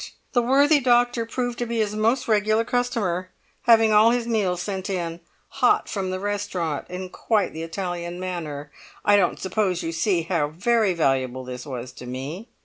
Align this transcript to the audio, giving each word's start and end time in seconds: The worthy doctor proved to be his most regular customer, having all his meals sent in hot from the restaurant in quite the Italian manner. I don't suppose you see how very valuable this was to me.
The 0.31 0.41
worthy 0.41 0.79
doctor 0.79 1.27
proved 1.27 1.59
to 1.59 1.67
be 1.67 1.77
his 1.77 1.95
most 1.95 2.27
regular 2.27 2.63
customer, 2.65 3.29
having 3.67 3.93
all 3.93 4.09
his 4.09 4.25
meals 4.25 4.59
sent 4.59 4.89
in 4.89 5.19
hot 5.49 5.87
from 5.87 6.09
the 6.09 6.19
restaurant 6.19 6.87
in 6.89 7.07
quite 7.11 7.53
the 7.53 7.61
Italian 7.61 8.19
manner. 8.19 8.71
I 9.05 9.15
don't 9.15 9.39
suppose 9.39 9.83
you 9.83 9.91
see 9.91 10.23
how 10.23 10.47
very 10.47 10.95
valuable 10.95 11.43
this 11.43 11.67
was 11.67 11.91
to 11.91 12.07
me. 12.07 12.49